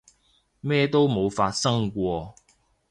[0.61, 2.33] 咩都冇發生過